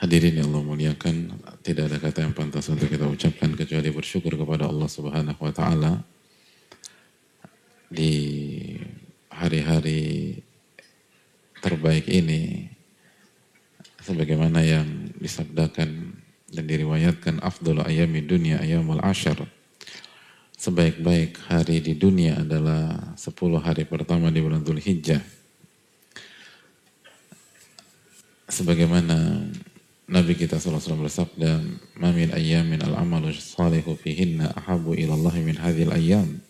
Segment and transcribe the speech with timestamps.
[0.00, 1.28] Hadirin yang Allah muliakan,
[1.60, 5.92] tidak ada kata yang pantas untuk kita ucapkan kecuali bersyukur kepada Allah Subhanahu wa taala.
[7.92, 8.16] Di
[9.28, 10.40] hari-hari
[11.60, 12.72] terbaik ini
[14.00, 16.16] sebagaimana yang disabdakan
[16.50, 19.36] dan diriwayatkan afdhalu ayami dunia ayamul ashar
[20.56, 25.20] sebaik-baik hari di dunia adalah 10 hari pertama di bulan Dzulhijjah
[28.50, 29.46] sebagaimana
[30.10, 31.62] Nabi kita SAW bersabda,
[31.94, 36.42] "Mamin ayyamin al-amalu salihu fihinna ahabu ilallah min hadhil ayyam."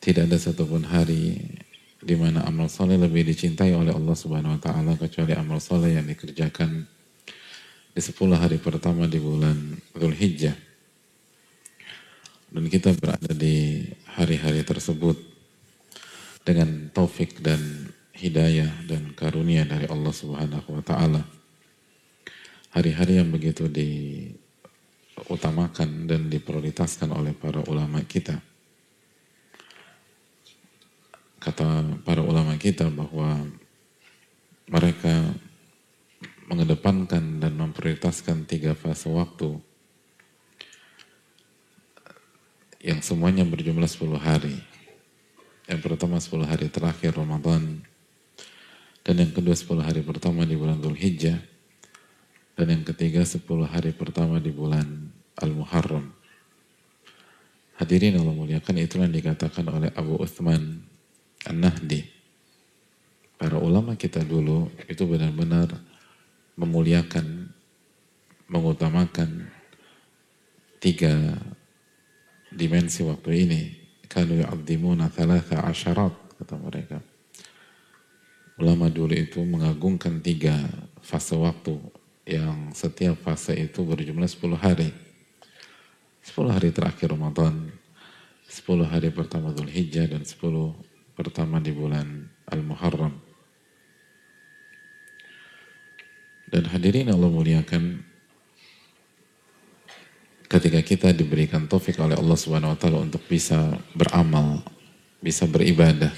[0.00, 1.36] Tidak ada satupun hari
[2.00, 6.08] di mana amal soleh lebih dicintai oleh Allah Subhanahu wa taala kecuali amal soleh yang
[6.08, 6.88] dikerjakan
[7.92, 10.56] di 10 hari pertama di bulan Dzulhijjah.
[12.56, 13.84] Dan kita berada di
[14.16, 15.20] hari-hari tersebut
[16.40, 17.60] dengan taufik dan
[18.16, 21.41] hidayah dan karunia dari Allah Subhanahu wa taala
[22.72, 24.48] hari-hari yang begitu diutamakan
[26.08, 28.40] dan diprioritaskan oleh para ulama kita.
[31.36, 33.44] Kata para ulama kita bahwa
[34.72, 35.36] mereka
[36.48, 39.60] mengedepankan dan memprioritaskan tiga fase waktu
[42.82, 44.56] yang semuanya berjumlah 10 hari.
[45.68, 47.84] Yang pertama 10 hari terakhir Ramadan
[49.02, 51.51] dan yang kedua 10 hari pertama di bulan Dhul Hijjah
[52.62, 54.86] dan yang ketiga 10 hari pertama di bulan
[55.34, 56.14] Al-Muharram.
[57.74, 60.78] Hadirin Allah muliakan itulah yang dikatakan oleh Abu Uthman
[61.42, 62.06] An-Nahdi.
[63.34, 65.74] Para ulama kita dulu itu benar-benar
[66.54, 67.50] memuliakan,
[68.46, 69.50] mengutamakan
[70.78, 71.34] tiga
[72.54, 73.62] dimensi waktu ini.
[74.06, 77.02] Kalau yu'adzimuna thalatha asyarat, kata mereka.
[78.54, 80.54] Ulama dulu itu mengagungkan tiga
[81.02, 84.90] fase waktu yang setiap fase itu berjumlah 10 hari.
[86.22, 87.74] 10 hari terakhir Ramadan,
[88.46, 90.38] 10 hari pertama Dhul Hijjah dan 10
[91.18, 93.18] pertama di bulan Al-Muharram.
[96.52, 98.04] Dan hadirin Allah muliakan
[100.52, 104.60] ketika kita diberikan taufik oleh Allah Subhanahu wa taala untuk bisa beramal,
[105.24, 106.12] bisa beribadah,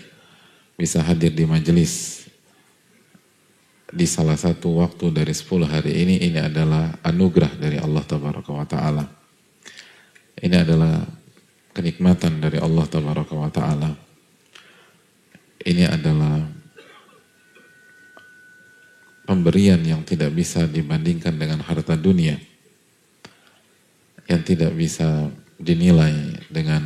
[0.75, 2.24] bisa hadir di majelis,
[3.95, 8.67] di salah satu waktu dari 10 hari ini ini adalah anugerah dari Allah tabaraka wa
[8.67, 9.07] taala.
[10.35, 10.99] Ini adalah
[11.71, 13.91] kenikmatan dari Allah tabaraka wa taala.
[15.63, 16.43] Ini adalah
[19.31, 22.35] pemberian yang tidak bisa dibandingkan dengan harta dunia.
[24.27, 26.83] Yang tidak bisa dinilai dengan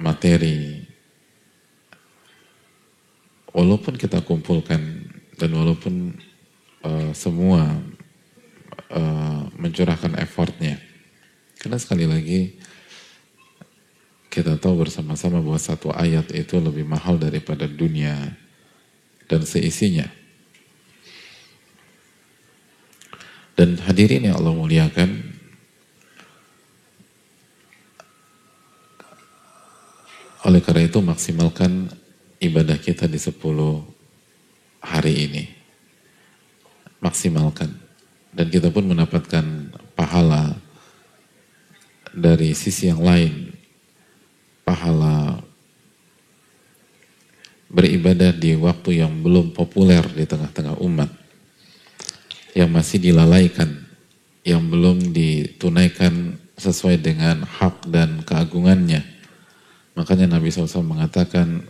[0.00, 0.88] materi.
[3.52, 5.03] Walaupun kita kumpulkan
[5.34, 6.14] dan walaupun
[6.86, 7.82] uh, semua
[8.90, 10.78] uh, mencurahkan effortnya,
[11.58, 12.58] karena sekali lagi
[14.34, 18.34] kita tahu bersama-sama bahwa satu ayat itu lebih mahal daripada dunia
[19.30, 20.10] dan seisinya.
[23.54, 25.38] Dan hadirin yang Allah muliakan,
[30.42, 31.86] oleh karena itu maksimalkan
[32.42, 33.93] ibadah kita di 10
[34.84, 35.44] hari ini.
[37.00, 37.72] Maksimalkan.
[38.30, 40.52] Dan kita pun mendapatkan pahala
[42.12, 43.56] dari sisi yang lain.
[44.64, 45.40] Pahala
[47.72, 51.10] beribadah di waktu yang belum populer di tengah-tengah umat.
[52.52, 53.70] Yang masih dilalaikan.
[54.44, 59.02] Yang belum ditunaikan sesuai dengan hak dan keagungannya.
[59.94, 61.66] Makanya Nabi SAW mengatakan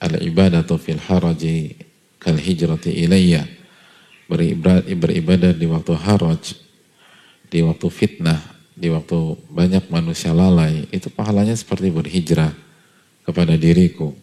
[0.00, 1.87] al-ibadatu fil haraji
[2.18, 3.46] kal hijrati ilayya.
[4.28, 6.52] Beribadah, di waktu haraj
[7.48, 10.86] di waktu fitnah di waktu banyak manusia lalai.
[10.94, 12.54] Itu pahalanya seperti berhijrah
[13.26, 14.14] kepada diriku.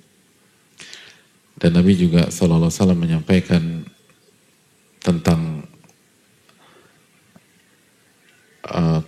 [1.59, 3.63] Dan Nabi juga Sallallahu Alaihi menyampaikan
[5.03, 5.67] tentang
[8.63, 8.99] uh,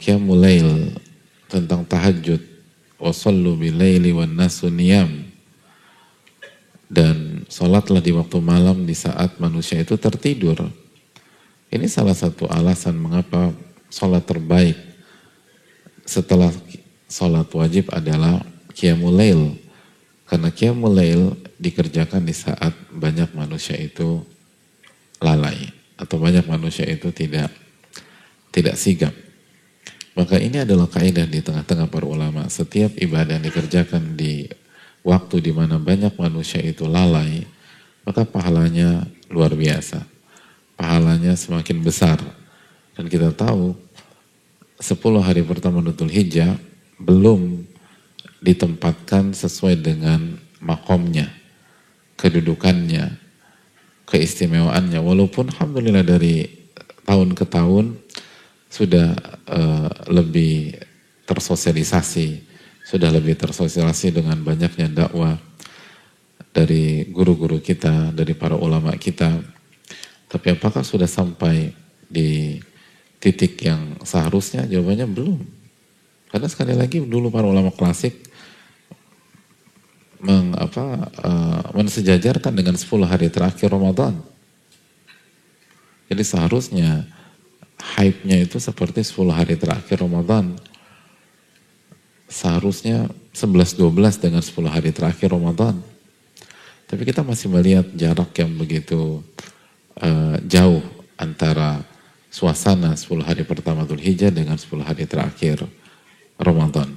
[1.48, 2.42] tentang tahajud.
[2.98, 5.27] Wasallu bilaili wan nasu niyam
[6.88, 10.68] dan sholatlah di waktu malam di saat manusia itu tertidur.
[11.68, 13.52] Ini salah satu alasan mengapa
[13.92, 14.80] sholat terbaik
[16.08, 16.48] setelah
[17.12, 18.40] sholat wajib adalah
[18.72, 19.60] qiyamul lail.
[20.28, 24.24] Karena qiyamul lail dikerjakan di saat banyak manusia itu
[25.20, 27.52] lalai atau banyak manusia itu tidak
[28.56, 29.12] tidak sigap.
[30.18, 32.50] Maka ini adalah kaidah di tengah-tengah para ulama.
[32.50, 34.50] Setiap ibadah yang dikerjakan di
[35.08, 37.48] waktu di mana banyak manusia itu lalai,
[38.04, 40.04] maka pahalanya luar biasa.
[40.76, 42.20] Pahalanya semakin besar.
[42.92, 43.72] Dan kita tahu
[44.84, 46.60] 10 hari pertama Nutul Hijjah
[47.00, 47.64] belum
[48.44, 51.32] ditempatkan sesuai dengan makomnya,
[52.20, 53.16] kedudukannya,
[54.06, 55.00] keistimewaannya.
[55.02, 56.46] Walaupun Alhamdulillah dari
[57.08, 57.98] tahun ke tahun
[58.68, 59.16] sudah
[59.48, 60.78] uh, lebih
[61.26, 62.47] tersosialisasi,
[62.88, 65.36] sudah lebih tersosialisasi dengan banyaknya dakwah
[66.56, 69.44] dari guru-guru kita, dari para ulama kita.
[70.32, 71.76] Tapi apakah sudah sampai
[72.08, 72.64] di
[73.20, 74.64] titik yang seharusnya?
[74.64, 75.40] Jawabannya belum.
[76.32, 78.24] Karena sekali lagi dulu para ulama klasik
[80.24, 84.16] meng, apa, uh, mensejajarkan dengan 10 hari terakhir Ramadan.
[86.08, 87.04] Jadi seharusnya
[88.00, 90.56] hype-nya itu seperti 10 hari terakhir Ramadan.
[92.28, 95.80] Seharusnya 11-12 dengan 10 hari terakhir Ramadan.
[96.88, 99.20] Tapi kita masih melihat jarak yang begitu
[100.00, 100.84] uh, jauh
[101.20, 101.84] antara
[102.32, 105.64] suasana 10 hari pertama Dhul Hijjah dengan 10 hari terakhir
[106.40, 106.92] Ramadan.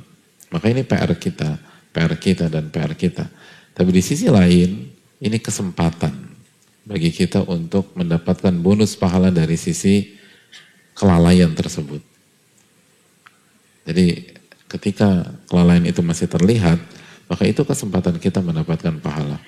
[0.50, 1.58] Maka ini PR kita,
[1.94, 3.26] PR kita dan PR kita.
[3.74, 4.90] Tapi di sisi lain,
[5.22, 6.12] ini kesempatan
[6.86, 10.16] bagi kita untuk mendapatkan bonus pahala dari sisi
[10.96, 12.02] kelalaian tersebut.
[13.86, 14.38] Jadi
[14.70, 16.78] ketika kelalaian itu masih terlihat,
[17.26, 19.42] maka itu kesempatan kita mendapatkan pahala.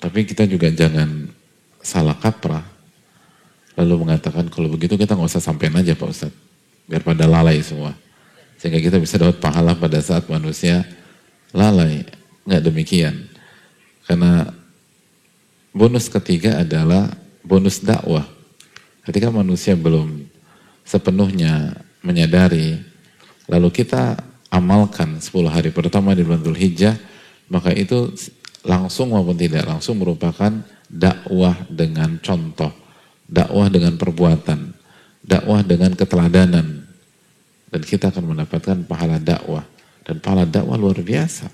[0.00, 1.28] Tapi kita juga jangan
[1.84, 2.64] salah kaprah,
[3.76, 6.38] lalu mengatakan kalau begitu kita nggak usah sampein aja Pak Ustadz,
[6.88, 7.92] biar pada lalai semua.
[8.56, 10.84] Sehingga kita bisa dapat pahala pada saat manusia
[11.52, 12.08] lalai.
[12.48, 13.28] Nggak demikian.
[14.08, 14.48] Karena
[15.76, 17.12] bonus ketiga adalah
[17.44, 18.24] bonus dakwah.
[19.04, 20.35] Ketika manusia belum
[20.86, 22.78] sepenuhnya menyadari,
[23.50, 26.94] lalu kita amalkan 10 hari pertama di bulan Hijjah,
[27.50, 28.14] maka itu
[28.62, 32.70] langsung maupun tidak langsung merupakan dakwah dengan contoh,
[33.26, 34.70] dakwah dengan perbuatan,
[35.26, 36.86] dakwah dengan keteladanan.
[37.66, 39.66] Dan kita akan mendapatkan pahala dakwah.
[40.06, 41.50] Dan pahala dakwah luar biasa.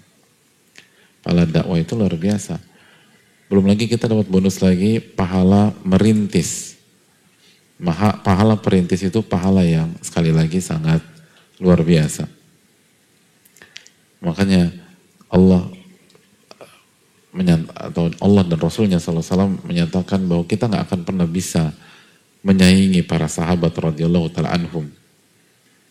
[1.25, 2.61] Pahala dakwah itu luar biasa.
[3.49, 6.77] Belum lagi kita dapat bonus lagi pahala merintis.
[7.81, 11.03] Maha, pahala perintis itu pahala yang sekali lagi sangat
[11.63, 12.27] luar biasa.
[14.23, 14.71] Makanya
[15.33, 15.67] Allah
[17.73, 21.73] atau Allah dan Rasulnya SAW menyatakan bahwa kita nggak akan pernah bisa
[22.45, 24.87] menyaingi para sahabat radhiyallahu taala anhum.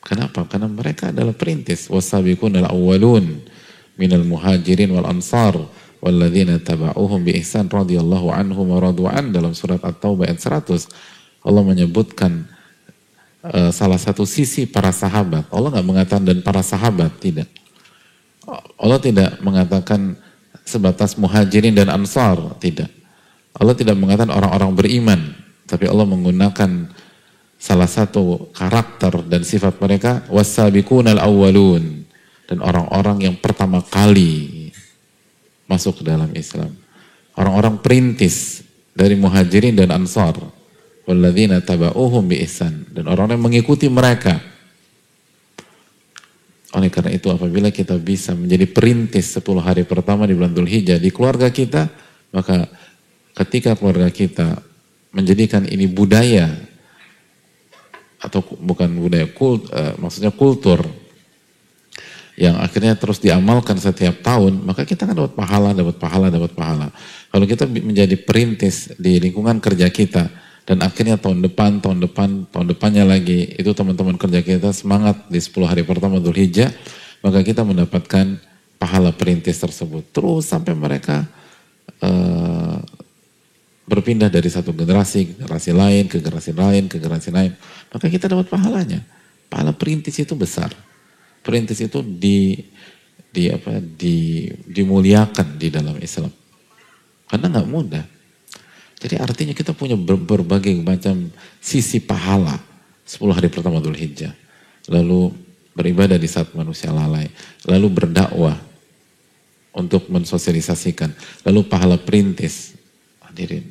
[0.05, 0.45] Kenapa?
[0.45, 1.89] Karena mereka adalah perintis.
[1.89, 3.41] Wasabiqun al-awwalun
[3.97, 5.57] minal muhajirin wal ansar
[6.01, 10.89] walladzina taba'uhum bi ihsan radhiyallahu anhum wa radu'an dalam surat At-Taubah ayat 100
[11.41, 12.45] Allah menyebutkan
[13.45, 15.49] uh, salah satu sisi para sahabat.
[15.49, 17.49] Allah nggak mengatakan dan para sahabat tidak.
[18.77, 20.17] Allah tidak mengatakan
[20.65, 22.89] sebatas muhajirin dan ansar tidak.
[23.53, 25.21] Allah tidak mengatakan orang-orang beriman,
[25.67, 26.89] tapi Allah menggunakan
[27.61, 32.01] salah satu karakter dan sifat mereka wasabiqunal awwalun
[32.49, 34.71] dan orang-orang yang pertama kali
[35.69, 36.73] masuk ke dalam Islam.
[37.37, 40.35] Orang-orang perintis dari muhajirin dan ansar.
[41.11, 42.39] Walladzina taba'uhum bi.
[42.91, 44.39] Dan orang-orang yang mengikuti mereka.
[46.71, 51.03] Oleh karena itu apabila kita bisa menjadi perintis 10 hari pertama di bulan Dhul Hijjah
[51.03, 51.91] di keluarga kita,
[52.31, 52.71] maka
[53.35, 54.63] ketika keluarga kita
[55.11, 56.47] menjadikan ini budaya
[58.23, 60.79] atau bukan budaya kult, uh, maksudnya kultur
[62.39, 66.87] yang akhirnya terus diamalkan setiap tahun, maka kita kan dapat pahala, dapat pahala, dapat pahala.
[67.27, 70.31] Kalau kita menjadi perintis di lingkungan kerja kita,
[70.65, 75.41] dan akhirnya tahun depan, tahun depan, tahun depannya lagi, itu teman-teman kerja kita semangat di
[75.41, 76.69] 10 hari pertama Dhul Hijjah,
[77.25, 78.37] maka kita mendapatkan
[78.77, 80.05] pahala perintis tersebut.
[80.13, 81.25] Terus sampai mereka
[82.01, 82.77] uh,
[83.89, 87.51] berpindah dari satu generasi generasi lain, ke generasi lain, ke generasi lain,
[87.89, 89.01] maka kita dapat pahalanya.
[89.51, 90.71] Pahala perintis itu besar
[91.41, 92.57] perintis itu di
[93.31, 96.29] di apa di dimuliakan di dalam Islam.
[97.27, 98.05] Karena nggak mudah.
[99.01, 102.61] Jadi artinya kita punya ber, berbagai macam sisi pahala
[103.05, 104.31] 10 hari pertama Dhul Hijjah.
[104.87, 105.33] Lalu
[105.73, 107.27] beribadah di saat manusia lalai.
[107.65, 108.55] Lalu berdakwah
[109.73, 111.11] untuk mensosialisasikan.
[111.43, 112.77] Lalu pahala perintis.
[113.25, 113.65] Hadirin.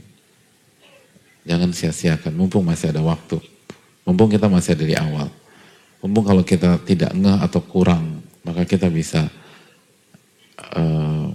[1.47, 3.41] Jangan sia-siakan, mumpung masih ada waktu.
[4.05, 5.29] Mumpung kita masih ada di awal.
[6.05, 9.25] Mumpung kalau kita tidak ngeh atau kurang, maka kita bisa
[10.77, 11.33] uh,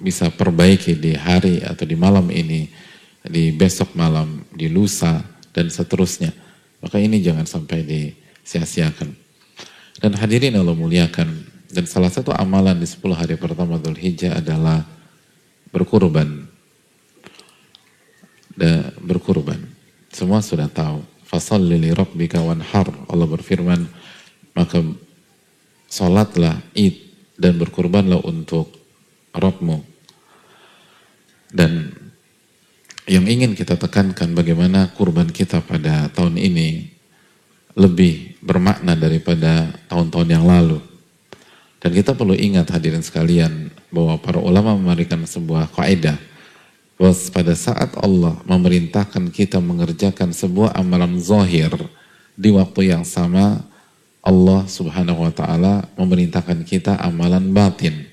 [0.00, 2.66] bisa perbaiki di hari atau di malam ini,
[3.20, 5.20] di besok malam, di lusa
[5.52, 6.32] dan seterusnya.
[6.80, 9.12] Maka ini jangan sampai disia-siakan.
[10.00, 11.28] Dan hadirin Allah muliakan,
[11.68, 14.88] dan salah satu amalan di 10 hari pertama Dhul Hijjah adalah
[15.68, 16.48] berkurban.
[18.56, 19.60] Dan berkurban.
[20.10, 21.04] Semua sudah tahu.
[21.28, 22.90] Fasalli li rabbika wanhar.
[23.06, 23.86] Allah berfirman,
[24.56, 24.82] maka
[25.86, 26.96] salatlah id
[27.38, 28.74] dan berkurbanlah untuk
[29.30, 29.89] Rabbmu.
[31.50, 31.90] Dan
[33.10, 36.86] yang ingin kita tekankan bagaimana kurban kita pada tahun ini
[37.74, 40.78] lebih bermakna daripada tahun-tahun yang lalu.
[41.80, 46.20] Dan kita perlu ingat hadirin sekalian bahwa para ulama memberikan sebuah kaidah
[47.00, 51.72] bahwa pada saat Allah memerintahkan kita mengerjakan sebuah amalan zahir
[52.36, 53.64] di waktu yang sama
[54.20, 58.09] Allah subhanahu wa ta'ala memerintahkan kita amalan batin.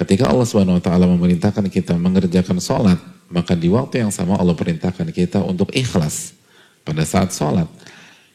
[0.00, 2.96] Ketika Allah subhanahu wa ta'ala memerintahkan kita mengerjakan sholat,
[3.28, 6.32] maka di waktu yang sama Allah perintahkan kita untuk ikhlas
[6.88, 7.68] pada saat sholat.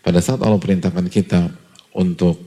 [0.05, 1.49] Pada saat Allah perintahkan kita
[1.97, 2.37] untuk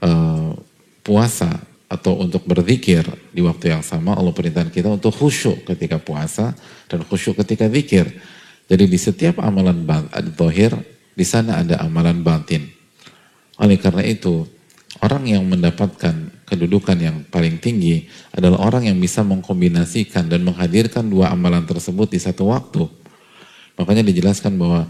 [0.00, 0.56] uh,
[1.04, 1.52] puasa,
[1.86, 6.50] atau untuk berzikir di waktu yang sama Allah perintahkan kita untuk khusyuk ketika puasa
[6.90, 8.10] dan khusyuk ketika zikir.
[8.66, 9.86] Jadi di setiap amalan
[10.34, 10.74] zahir
[11.14, 12.66] di sana ada amalan batin.
[13.62, 14.42] Oleh karena itu,
[14.98, 16.25] orang yang mendapatkan
[16.56, 22.18] kedudukan yang paling tinggi adalah orang yang bisa mengkombinasikan dan menghadirkan dua amalan tersebut di
[22.18, 22.88] satu waktu.
[23.76, 24.88] Makanya dijelaskan bahwa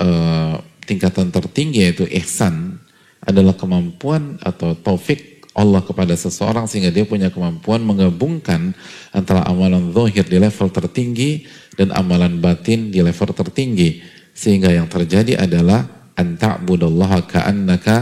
[0.00, 0.56] uh,
[0.88, 2.80] tingkatan tertinggi yaitu ihsan
[3.20, 8.76] adalah kemampuan atau taufik Allah kepada seseorang sehingga dia punya kemampuan menggabungkan
[9.12, 14.04] antara amalan zahir di level tertinggi dan amalan batin di level tertinggi
[14.36, 17.96] sehingga yang terjadi adalah anta'budallaha ka'annaka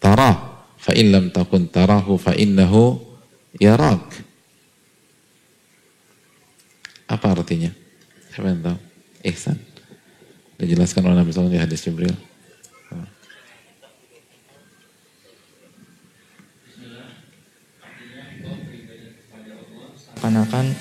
[0.00, 0.53] tarah
[0.84, 3.00] fa in lam takun tarahu fa innahu
[3.56, 4.04] yarak.
[7.08, 7.72] Apa artinya?
[8.28, 8.78] Siapa yang tahu?
[9.24, 9.56] Ihsan.
[10.60, 12.12] Dijelaskan oleh Nabi SAW di hadis Jibril.
[20.24, 20.72] Seakan-akan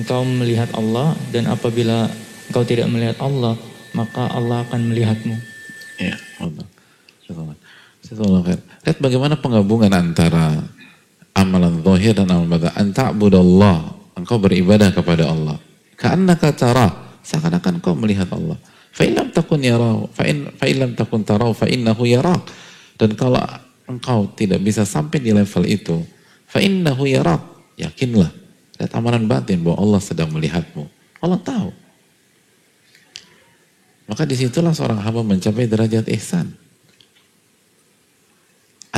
[0.00, 2.08] engkau melihat Allah dan apabila
[2.48, 3.52] engkau tidak melihat Allah,
[3.92, 5.36] maka Allah akan melihatmu.
[6.00, 6.57] Ya, Allah.
[8.08, 10.64] Lihat bagaimana penggabungan antara
[11.36, 12.72] amalan zahir dan amalan batin.
[12.72, 13.76] Anta'budallah,
[14.16, 15.60] engkau beribadah kepada Allah.
[15.98, 16.88] Ka'annaka tara,
[17.26, 18.56] seakan-akan engkau melihat Allah.
[18.94, 22.48] Fa'ilam takun yarau, fa'ilam takun tarau, fa'innahu yarak.
[22.96, 23.44] Dan kalau
[23.84, 26.02] engkau tidak bisa sampai di level itu,
[26.48, 27.42] fa'innahu yarak,
[27.76, 28.48] yakinlah
[28.78, 30.86] Lihat amalan batin bahwa Allah sedang melihatmu.
[31.18, 31.68] Allah tahu.
[34.06, 36.54] Maka di situlah seorang hamba mencapai derajat ihsan.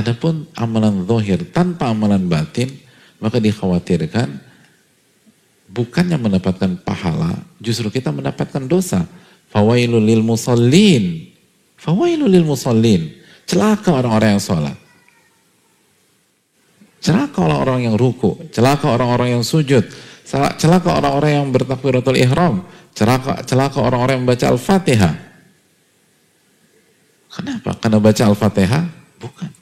[0.00, 2.72] Adapun amalan zahir tanpa amalan batin,
[3.20, 4.32] maka dikhawatirkan
[5.68, 9.04] bukannya mendapatkan pahala, justru kita mendapatkan dosa.
[9.52, 11.28] Fawailul lil musallin.
[11.76, 13.12] Fawailul lil musallin.
[13.44, 14.76] Celaka orang-orang yang sholat.
[17.00, 19.84] Celaka orang-orang yang ruku, celaka orang-orang yang sujud,
[20.60, 25.14] celaka orang-orang yang bertakbiratul ihram, celaka celaka orang-orang yang membaca Al-Fatihah.
[27.32, 27.72] Kenapa?
[27.80, 28.84] Karena baca Al-Fatihah?
[29.16, 29.59] Bukan.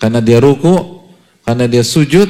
[0.00, 1.04] Karena dia ruku,
[1.44, 2.26] karena dia sujud.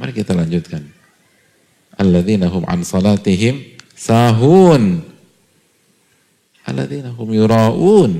[0.00, 0.88] Mari kita lanjutkan.
[2.00, 5.04] Alladzina hum an salatihim sahun.
[6.64, 8.12] Alladzina hum yura'un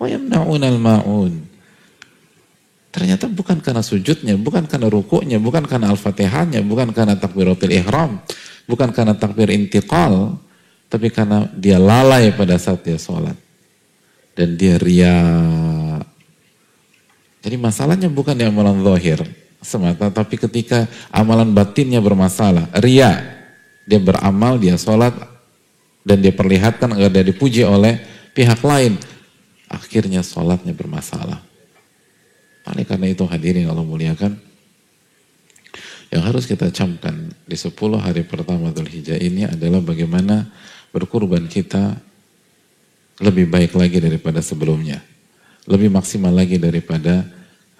[0.00, 1.32] wa yamna'un al-ma'un.
[2.94, 8.22] Ternyata bukan karena sujudnya, bukan karena rukuknya, bukan karena al-fatihahnya, bukan karena takbiratul ihram,
[8.70, 10.38] bukan karena takbir intiqal,
[10.86, 13.34] tapi karena dia lalai pada saat dia sholat.
[14.38, 15.18] Dan dia ria.
[17.44, 19.20] Jadi masalahnya bukan di amalan zahir
[19.60, 23.36] semata, tapi ketika amalan batinnya bermasalah, ria.
[23.84, 25.12] Dia beramal, dia sholat,
[26.08, 28.00] dan dia perlihatkan agar dia dipuji oleh
[28.32, 28.96] pihak lain.
[29.68, 31.44] Akhirnya sholatnya bermasalah.
[32.64, 34.40] Oleh karena itu hadirin Allah muliakan,
[36.08, 40.48] yang harus kita camkan di 10 hari pertama Dhul Hijjah ini adalah bagaimana
[40.96, 42.00] berkurban kita
[43.20, 45.04] lebih baik lagi daripada sebelumnya.
[45.64, 47.24] Lebih maksimal lagi daripada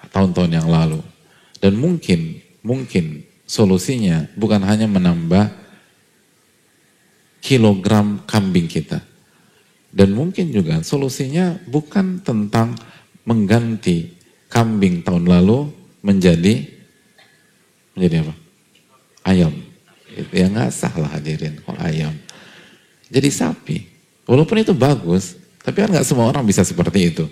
[0.09, 1.01] tahun-tahun yang lalu.
[1.61, 5.53] Dan mungkin, mungkin solusinya bukan hanya menambah
[7.45, 9.05] kilogram kambing kita.
[9.95, 12.75] Dan mungkin juga solusinya bukan tentang
[13.29, 14.17] mengganti
[14.51, 15.71] kambing tahun lalu
[16.03, 16.67] menjadi
[17.95, 18.35] menjadi apa?
[19.23, 19.55] Ayam.
[20.35, 22.15] Ya nggak sah lah hadirin kok ayam.
[23.11, 23.77] Jadi sapi.
[24.25, 27.25] Walaupun itu bagus, tapi kan nggak semua orang bisa seperti itu.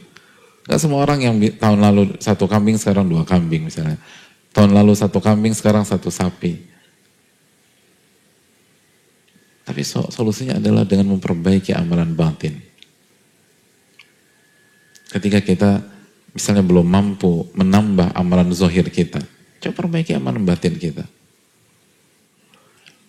[0.62, 3.98] Nggak semua orang yang tahun lalu satu kambing sekarang dua kambing misalnya.
[4.52, 6.70] Tahun lalu satu kambing sekarang satu sapi.
[9.62, 12.58] Tapi solusinya adalah dengan memperbaiki amalan batin.
[15.12, 15.70] Ketika kita
[16.34, 19.22] misalnya belum mampu menambah amalan zohir kita,
[19.62, 21.06] coba perbaiki amalan batin kita.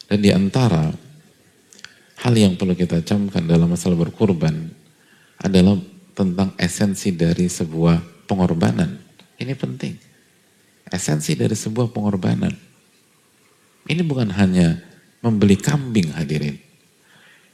[0.07, 0.93] Dan di antara
[2.23, 4.71] hal yang perlu kita camkan dalam masalah berkurban
[5.41, 5.75] adalah
[6.13, 8.97] tentang esensi dari sebuah pengorbanan.
[9.37, 9.93] Ini penting.
[10.89, 12.53] Esensi dari sebuah pengorbanan.
[13.89, 14.79] Ini bukan hanya
[15.19, 16.55] membeli kambing hadirin.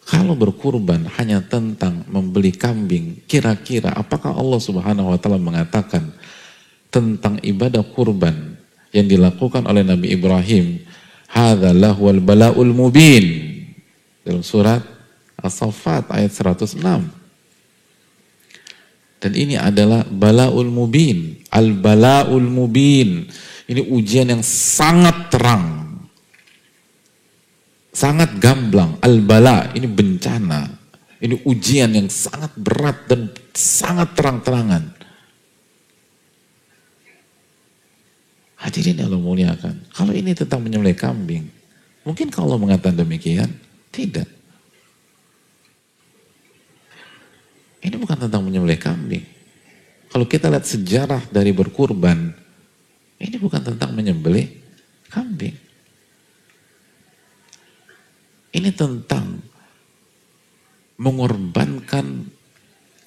[0.05, 6.09] Kalau berkurban hanya tentang membeli kambing, kira-kira apakah Allah Subhanahu wa taala mengatakan
[6.89, 8.57] tentang ibadah kurban
[8.89, 10.81] yang dilakukan oleh Nabi Ibrahim
[11.29, 13.25] Hadzalah wal bala'ul mubin.
[14.25, 14.81] Dalam surat
[15.37, 16.81] As-Saffat ayat 106.
[19.19, 21.43] Dan ini adalah bala'ul mubin.
[21.51, 23.27] Al-bala'ul mubin.
[23.67, 25.91] Ini ujian yang sangat terang.
[27.91, 28.95] Sangat gamblang.
[29.03, 30.71] Al-bala, ini bencana.
[31.19, 34.95] Ini ujian yang sangat berat dan sangat terang-terangan.
[38.55, 39.83] Hadirin Allah muliakan.
[39.91, 41.51] Kalau ini tentang menyembelih kambing,
[42.07, 43.51] mungkin kalau mengatakan demikian?
[43.91, 44.38] Tidak.
[47.79, 49.25] Ini bukan tentang menyembelih kambing.
[50.09, 52.33] Kalau kita lihat sejarah dari berkurban,
[53.21, 54.49] ini bukan tentang menyembelih
[55.07, 55.55] kambing.
[58.49, 59.37] Ini tentang
[60.97, 62.25] mengorbankan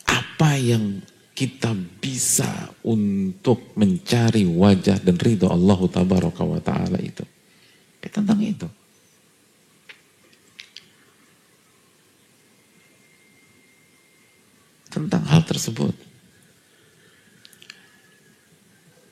[0.07, 1.02] apa yang
[1.33, 7.25] kita bisa untuk mencari wajah dan ridho Allah tabaraka wa ta'ala itu.
[8.05, 8.69] Ya, tentang itu.
[15.03, 15.91] Tentang hal tersebut.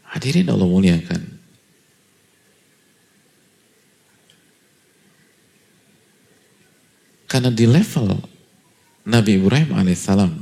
[0.07, 1.22] Hadirin Allah muliakan.
[7.31, 8.18] Karena di level
[9.07, 10.35] Nabi Ibrahim alaihissalam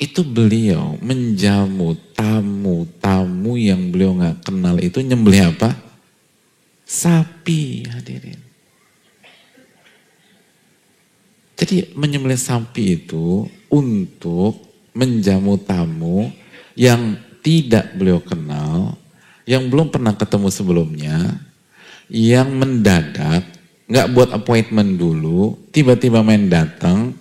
[0.00, 5.76] itu beliau menjamu tamu-tamu yang beliau nggak kenal itu nyembelih apa?
[6.88, 8.47] Sapi hadirin.
[11.68, 14.56] Jadi menyembelih sapi itu untuk
[14.96, 16.32] menjamu tamu
[16.72, 18.96] yang tidak beliau kenal,
[19.44, 21.36] yang belum pernah ketemu sebelumnya,
[22.08, 23.44] yang mendadak,
[23.84, 27.12] nggak buat appointment dulu, tiba-tiba main datang,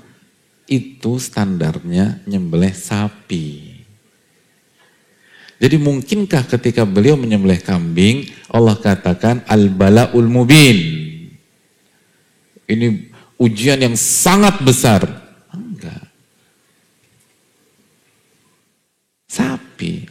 [0.63, 3.75] itu standarnya nyembelih sapi.
[5.59, 10.79] Jadi mungkinkah ketika beliau menyembelih kambing, Allah katakan al-bala'ul mubin.
[12.63, 15.05] Ini ujian yang sangat besar.
[15.53, 16.05] Enggak.
[19.29, 20.09] Sapi.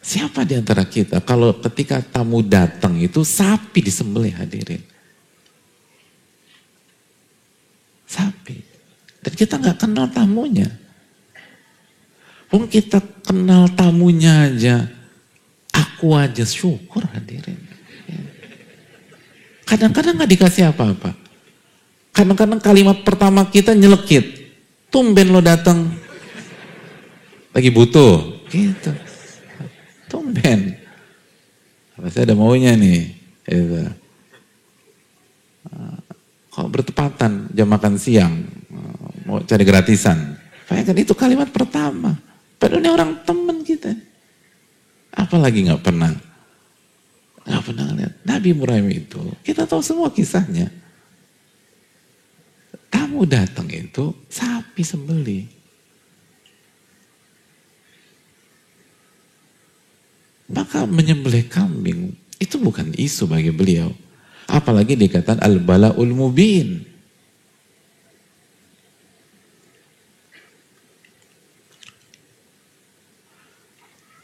[0.00, 4.82] Siapa di antara kita kalau ketika tamu datang itu sapi disembelih hadirin?
[8.10, 8.58] sapi.
[9.22, 10.66] Dan kita nggak kenal tamunya.
[12.50, 14.90] Pun kita kenal tamunya aja,
[15.70, 17.59] aku aja syukur hadirin.
[19.70, 21.14] Kadang-kadang nggak dikasih apa-apa.
[22.10, 24.50] Kadang-kadang kalimat pertama kita nyelekit.
[24.90, 25.94] Tumben lo datang.
[27.54, 28.42] Lagi butuh.
[28.50, 28.90] Gitu.
[30.10, 30.74] Tumben.
[31.94, 33.14] Pasti ada maunya nih.
[33.46, 34.00] Gitu
[36.50, 38.44] kok bertepatan jam makan siang,
[39.24, 40.36] mau cari gratisan.
[40.68, 42.18] Bayangkan itu kalimat pertama.
[42.60, 43.96] Padahal ini orang teman kita.
[45.14, 46.12] Apalagi nggak pernah.
[48.40, 50.72] Nabi Ibrahim itu, kita tahu semua kisahnya.
[52.88, 55.44] Tamu datang itu sapi sembeli.
[60.48, 63.92] Maka menyembelih kambing itu bukan isu bagi beliau.
[64.48, 66.80] Apalagi dikatakan al-bala'ul mubin.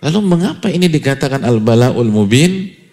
[0.00, 2.85] Lalu mengapa ini dikatakan al-bala'ul mubin?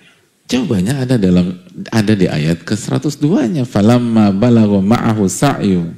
[0.52, 1.56] Jawabannya ada dalam
[1.90, 3.64] ada di ayat ke-102-nya.
[3.64, 5.96] Falamma balagha ma'ahu sa'yu.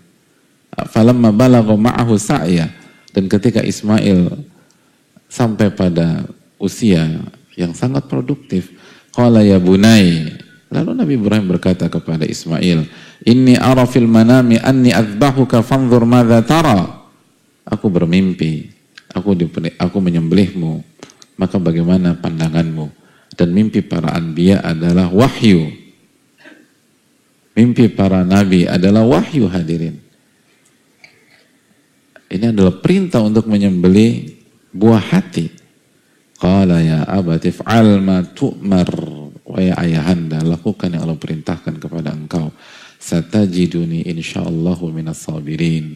[0.90, 2.70] Falamma balagha ma'ahu sa'ya.
[3.12, 4.32] Dan ketika Ismail
[5.28, 6.30] sampai pada
[6.62, 7.26] usia
[7.58, 8.72] yang sangat produktif,
[9.16, 10.36] qala ya bunai
[10.76, 12.90] Lalu Nabi Ibrahim berkata kepada Ismail,
[13.24, 17.06] Inni arafil manami anni azbahuka fanzur madha tara.
[17.66, 18.70] Aku bermimpi,
[19.14, 19.34] aku,
[19.80, 20.84] aku menyembelihmu,
[21.40, 23.05] maka bagaimana pandanganmu?
[23.36, 25.72] Dan mimpi para anbiya adalah wahyu.
[27.56, 30.00] Mimpi para nabi adalah wahyu hadirin.
[32.28, 34.36] Ini adalah perintah untuk menyembeli
[34.76, 35.48] buah hati.
[36.36, 38.92] Qala ya abati fa'al ma tu'mar.
[39.46, 42.52] Wa ya ayahanda, lakukan yang Allah perintahkan kepada engkau.
[43.00, 45.96] Satajiduni insyaallahu minas sabirin.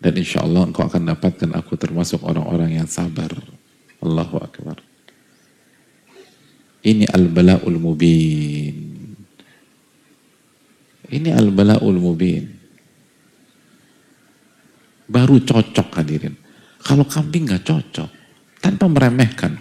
[0.00, 3.32] Dan insyaallah engkau akan dapatkan aku termasuk orang-orang yang sabar.
[4.04, 4.89] Allahu Akbar.
[6.80, 8.76] Ini al-bala'ul mubin.
[11.10, 12.44] Ini al-bala'ul mubin.
[15.10, 16.32] Baru cocok hadirin.
[16.80, 18.08] Kalau kambing nggak cocok,
[18.62, 19.58] tanpa meremehkan,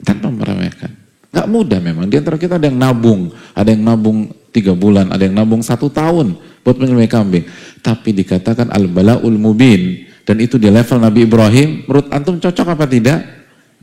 [0.00, 0.88] tanpa meremehkan.
[1.28, 2.08] Nggak mudah memang.
[2.08, 5.92] Di antara kita ada yang nabung, ada yang nabung tiga bulan, ada yang nabung satu
[5.92, 7.44] tahun buat menyembelih kambing.
[7.84, 10.08] Tapi dikatakan al-bala'ul mubin.
[10.24, 13.20] Dan itu di level Nabi Ibrahim, menurut antum cocok apa tidak?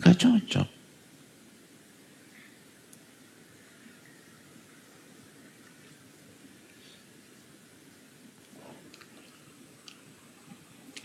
[0.01, 0.67] Gak cocok.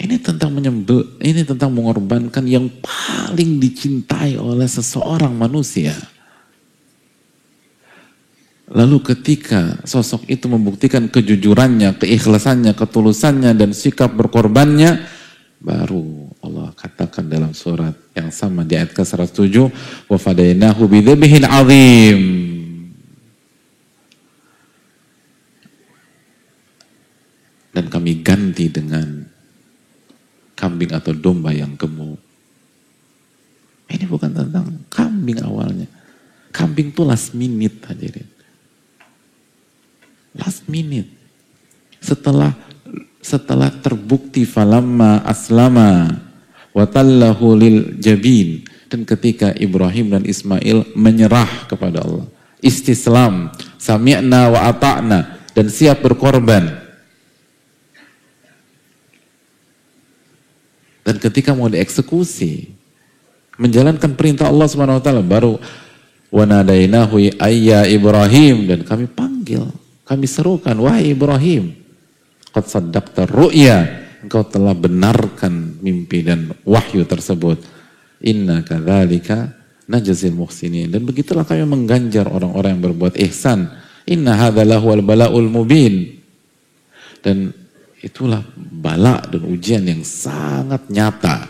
[0.00, 0.16] Ini
[0.49, 5.93] tentang menyembel, ini tentang mengorbankan yang paling dicintai oleh seseorang manusia.
[8.65, 15.05] Lalu ketika sosok itu membuktikan kejujurannya, keikhlasannya, ketulusannya, dan sikap berkorbannya,
[15.61, 19.69] baru Allah katakan dalam surat yang sama di ayat ke-107,
[20.09, 22.48] وَفَدَيْنَاهُ بِذَبِهٍ عَظِيمٍ
[30.90, 32.18] kambing atau domba yang gemuk.
[33.90, 35.86] Ini bukan tentang kambing awalnya.
[36.50, 38.26] Kambing itu last minute hadirin.
[40.34, 41.10] Last minute.
[42.02, 42.54] Setelah
[43.22, 46.10] setelah terbukti falamma aslama
[46.74, 52.26] watallahu lil jabin dan ketika Ibrahim dan Ismail menyerah kepada Allah
[52.64, 56.72] istislam sami'na wa ata'na dan siap berkorban
[61.10, 62.70] Dan ketika mau dieksekusi,
[63.58, 65.58] menjalankan perintah Allah Subhanahu wa taala baru
[66.30, 69.66] wanadainahu ayya Ibrahim dan kami panggil,
[70.06, 71.74] kami serukan wahai Ibrahim.
[72.54, 77.58] Qad saddaqta ru'ya, engkau telah benarkan mimpi dan wahyu tersebut.
[78.22, 79.50] Inna kadzalika
[79.90, 80.94] najzil muhsinin.
[80.94, 83.66] Dan begitulah kami mengganjar orang-orang yang berbuat ihsan.
[84.06, 86.22] Inna hadzalahu al bala'ul mubin.
[87.18, 87.50] Dan
[88.00, 91.48] itulah bala dan ujian yang sangat nyata.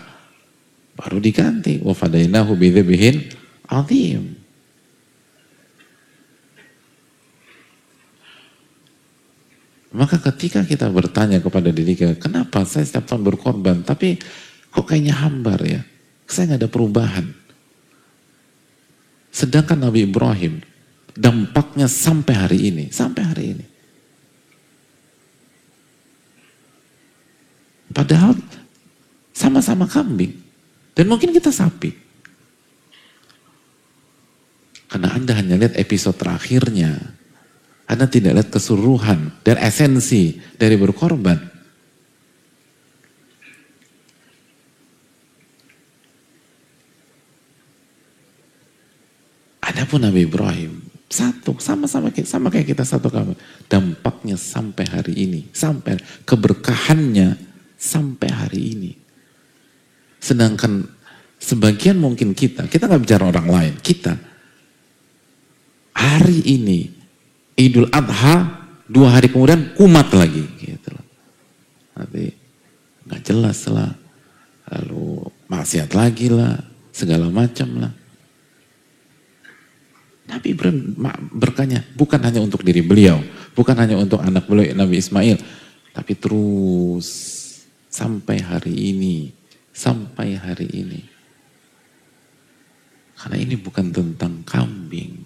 [0.98, 1.78] Baru diganti.
[1.80, 3.30] Wa fadainahu bidzibihin
[3.70, 4.36] azim.
[9.90, 14.22] Maka ketika kita bertanya kepada diri kita, kenapa saya setiap tahun berkorban, tapi
[14.70, 15.82] kok kayaknya hambar ya?
[16.30, 17.26] Saya nggak ada perubahan.
[19.34, 20.62] Sedangkan Nabi Ibrahim,
[21.18, 23.69] dampaknya sampai hari ini, sampai hari ini.
[27.90, 28.38] Padahal
[29.35, 30.37] sama-sama kambing.
[30.94, 31.90] Dan mungkin kita sapi.
[34.90, 36.98] Karena Anda hanya lihat episode terakhirnya.
[37.87, 41.38] Anda tidak lihat keseluruhan dan esensi dari berkorban.
[49.62, 53.35] Adapun Nabi Ibrahim satu sama-sama sama kayak kita satu kamu
[53.66, 57.49] dampaknya sampai hari ini sampai keberkahannya
[57.80, 58.92] sampai hari ini.
[60.20, 60.84] Sedangkan
[61.40, 64.20] sebagian mungkin kita, kita nggak bicara orang lain, kita
[65.96, 66.92] hari ini
[67.56, 71.06] Idul Adha dua hari kemudian kumat lagi, gitu loh.
[71.96, 72.28] Nanti
[73.08, 73.96] nggak jelas lah,
[74.76, 76.60] lalu maksiat lagi lah,
[76.92, 77.92] segala macam lah.
[80.30, 80.94] Nabi Ibrahim
[81.32, 83.24] berkanya bukan hanya untuk diri beliau,
[83.56, 85.40] bukan hanya untuk anak beliau Nabi Ismail,
[85.96, 87.39] tapi terus
[87.90, 89.35] Sampai hari ini,
[89.74, 91.03] sampai hari ini.
[93.18, 95.18] Karena ini bukan tentang kambing.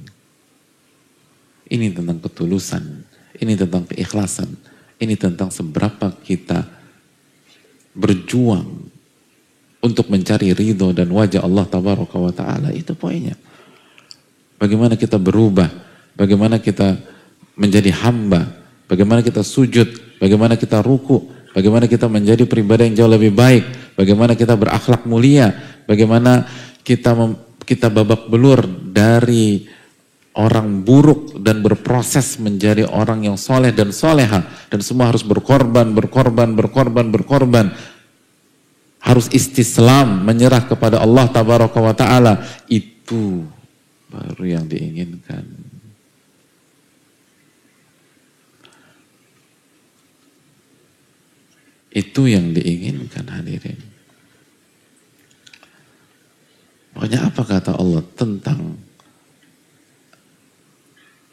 [1.69, 3.05] Ini tentang ketulusan,
[3.41, 4.49] ini tentang keikhlasan,
[4.97, 6.65] ini tentang seberapa kita
[7.93, 8.89] berjuang
[9.85, 12.73] untuk mencari ridho dan wajah Allah tabaraka wa ta'ala.
[12.73, 13.37] Itu poinnya.
[14.57, 15.69] Bagaimana kita berubah,
[16.17, 16.97] bagaimana kita
[17.53, 18.49] menjadi hamba,
[18.89, 23.95] bagaimana kita sujud, bagaimana kita ruku, Bagaimana kita menjadi pribadi yang jauh lebih baik.
[23.95, 25.55] Bagaimana kita berakhlak mulia.
[25.87, 26.51] Bagaimana
[26.83, 29.71] kita mem, kita babak belur dari
[30.35, 34.43] orang buruk dan berproses menjadi orang yang soleh dan soleha.
[34.67, 37.71] Dan semua harus berkorban, berkorban, berkorban, berkorban.
[38.99, 42.43] Harus istislam, menyerah kepada Allah tabaraka wa ta'ala.
[42.67, 43.47] Itu
[44.11, 45.54] baru yang diinginkan.
[51.95, 53.79] Itu yang diinginkan hadirin.
[56.99, 58.79] Makanya apa kata Allah tentang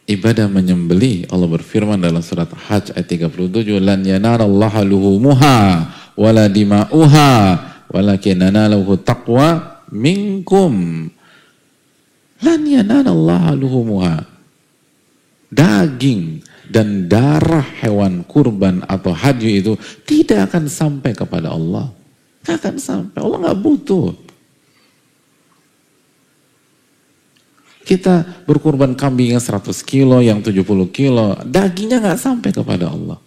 [0.05, 5.57] ibadah menyembeli Allah berfirman dalam surat Hajj ayat 37 lan yanarallaha luhumuha
[6.17, 7.33] wala dima'uha
[7.89, 11.07] walakin nanalahu taqwa minkum.
[12.41, 14.29] Lan yanarallaha luhumuha.
[15.51, 19.73] Daging dan darah hewan kurban atau hadyu itu
[20.05, 21.89] tidak akan sampai kepada Allah.
[22.41, 23.19] Tidak akan sampai.
[23.21, 24.09] Allah nggak butuh.
[27.81, 33.19] Kita berkurban kambing yang 100 kilo, yang 70 kilo, dagingnya nggak sampai kepada Allah.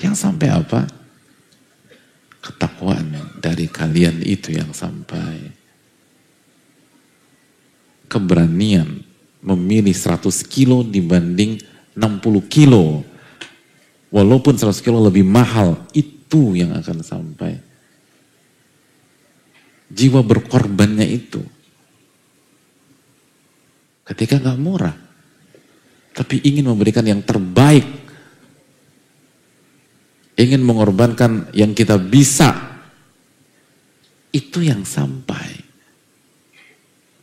[0.00, 0.88] Yang sampai apa?
[2.40, 5.52] Ketakwaan dari kalian itu yang sampai.
[8.08, 8.99] Keberanian
[9.40, 11.60] memilih 100 kilo dibanding
[11.96, 13.04] 60 kilo.
[14.10, 17.52] Walaupun 100 kilo lebih mahal, itu yang akan sampai.
[19.90, 21.42] Jiwa berkorbannya itu
[24.10, 24.96] ketika nggak murah,
[26.10, 27.86] tapi ingin memberikan yang terbaik,
[30.34, 32.50] ingin mengorbankan yang kita bisa,
[34.34, 35.69] itu yang sampai.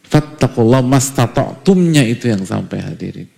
[0.08, 3.30] Fattakullah mastata'tumnya itu yang sampai hadirin.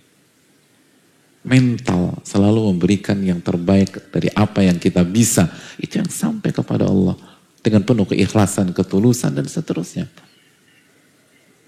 [1.40, 5.48] Mental selalu memberikan yang terbaik dari apa yang kita bisa.
[5.80, 7.16] Itu yang sampai kepada Allah.
[7.60, 10.08] Dengan penuh keikhlasan, ketulusan, dan seterusnya.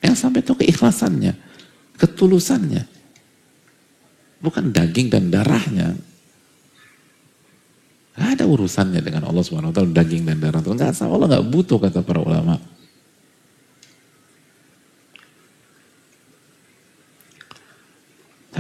[0.01, 1.53] Yang sampai itu keikhlasannya
[2.03, 2.83] ketulusannya.
[4.43, 5.95] Bukan daging dan darahnya.
[8.13, 10.59] Gak ada urusannya dengan Allah SWT, daging dan darah.
[10.59, 12.59] Gak sama, Allah gak butuh kata para ulama.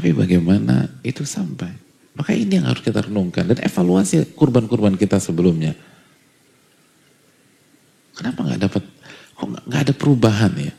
[0.03, 1.71] Tapi bagaimana itu sampai?
[2.19, 5.79] Maka ini yang harus kita renungkan dan evaluasi kurban-kurban kita sebelumnya.
[8.19, 8.83] Kenapa nggak dapat?
[9.39, 10.75] Kok nggak ada perubahan ya?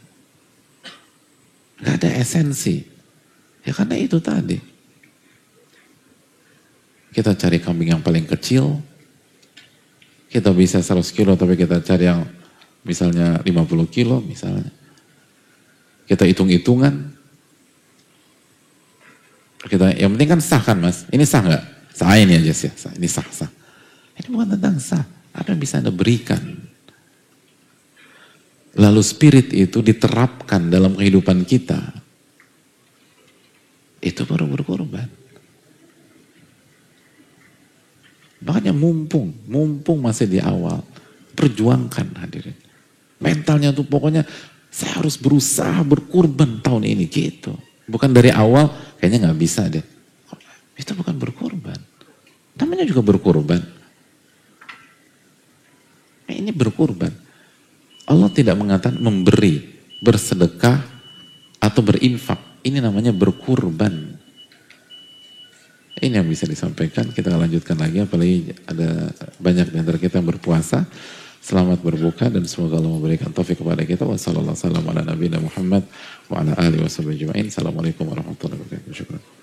[1.88, 2.84] Gak ada esensi.
[3.64, 4.60] Ya karena itu tadi.
[7.16, 8.84] Kita cari kambing yang paling kecil.
[10.28, 12.28] Kita bisa 100 kilo tapi kita cari yang
[12.84, 14.68] misalnya 50 kilo misalnya.
[16.12, 17.13] Kita hitung-hitungan.
[19.64, 21.08] Kita, yang penting kan sah kan mas?
[21.08, 21.64] Ini sah nggak?
[21.96, 22.92] Sah ini aja sih, sah.
[23.00, 23.52] ini sah, sah.
[24.20, 25.06] Ini bukan tentang sah.
[25.34, 26.42] Apa yang bisa anda berikan?
[28.74, 31.78] lalu spirit itu diterapkan dalam kehidupan kita,
[34.02, 35.10] itu baru berkorban.
[38.44, 40.84] Makanya mumpung, mumpung masih di awal,
[41.38, 42.58] perjuangkan hadirin.
[43.24, 44.28] Mentalnya tuh pokoknya
[44.68, 47.56] saya harus berusaha berkorban tahun ini gitu.
[47.84, 49.84] Bukan dari awal, kayaknya nggak bisa deh.
[50.80, 51.78] Itu bukan berkorban.
[52.58, 53.62] Namanya juga berkorban.
[56.30, 57.14] Ini berkorban.
[58.10, 59.64] Allah tidak mengatakan memberi,
[60.04, 60.94] bersedekah,
[61.64, 62.40] atau berinfak.
[62.68, 64.20] Ini namanya berkurban.
[66.04, 67.16] Ini yang bisa disampaikan.
[67.16, 69.08] Kita lanjutkan lagi, apalagi ada
[69.40, 70.84] banyak di antara kita yang berpuasa.
[71.44, 74.08] Selamat berbuka dan semoga Allah memberikan taufik kepada kita.
[74.08, 75.84] Wassalamualaikum warahmatullahi
[76.32, 76.88] wabarakatuh.
[77.52, 79.43] Assalamualaikum warahmatullahi wabarakatuh.